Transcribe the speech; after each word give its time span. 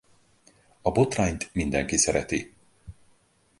A 0.81 0.91
botrányt 0.91 1.49
mindenki 1.53 1.97
szereti. 1.97 2.53